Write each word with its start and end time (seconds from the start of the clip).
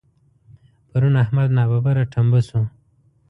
پرون 0.89 1.13
احمد 1.23 1.49
ناببره 1.57 2.03
ټمبه 2.13 2.39
شو. 2.47 2.61